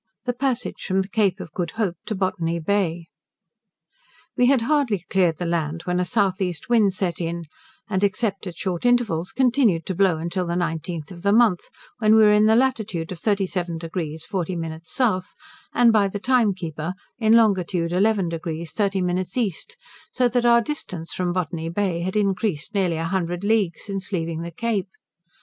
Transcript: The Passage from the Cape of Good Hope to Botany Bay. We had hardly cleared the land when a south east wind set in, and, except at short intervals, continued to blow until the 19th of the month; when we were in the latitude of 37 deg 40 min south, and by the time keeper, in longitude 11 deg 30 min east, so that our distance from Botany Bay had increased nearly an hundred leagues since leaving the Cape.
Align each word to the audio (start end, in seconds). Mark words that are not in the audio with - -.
The 0.25 0.33
Passage 0.33 0.81
from 0.85 1.03
the 1.03 1.07
Cape 1.07 1.39
of 1.39 1.51
Good 1.53 1.73
Hope 1.77 1.95
to 2.07 2.15
Botany 2.15 2.57
Bay. 2.57 3.05
We 4.35 4.47
had 4.47 4.63
hardly 4.63 5.05
cleared 5.11 5.37
the 5.37 5.45
land 5.45 5.83
when 5.83 5.99
a 5.99 6.05
south 6.05 6.41
east 6.41 6.69
wind 6.69 6.95
set 6.95 7.21
in, 7.21 7.43
and, 7.87 8.03
except 8.03 8.47
at 8.47 8.57
short 8.57 8.83
intervals, 8.83 9.31
continued 9.31 9.85
to 9.85 9.93
blow 9.93 10.17
until 10.17 10.47
the 10.47 10.55
19th 10.55 11.11
of 11.11 11.21
the 11.21 11.31
month; 11.31 11.69
when 11.99 12.15
we 12.15 12.23
were 12.23 12.33
in 12.33 12.45
the 12.47 12.55
latitude 12.55 13.11
of 13.11 13.19
37 13.19 13.77
deg 13.77 14.21
40 14.27 14.55
min 14.55 14.81
south, 14.83 15.35
and 15.71 15.93
by 15.93 16.07
the 16.07 16.17
time 16.19 16.55
keeper, 16.55 16.95
in 17.19 17.33
longitude 17.33 17.91
11 17.91 18.29
deg 18.29 18.67
30 18.69 19.01
min 19.03 19.23
east, 19.35 19.77
so 20.11 20.27
that 20.27 20.45
our 20.47 20.61
distance 20.61 21.13
from 21.13 21.31
Botany 21.31 21.69
Bay 21.69 21.99
had 21.99 22.15
increased 22.15 22.73
nearly 22.73 22.97
an 22.97 23.05
hundred 23.09 23.43
leagues 23.43 23.83
since 23.83 24.11
leaving 24.11 24.41
the 24.41 24.49
Cape. 24.49 24.87